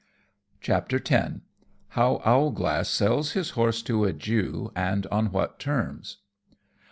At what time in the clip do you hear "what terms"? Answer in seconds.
5.31-6.17